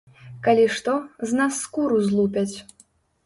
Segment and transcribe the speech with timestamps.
[0.45, 0.95] Калі што,
[1.31, 2.57] з нас скуру злупяць.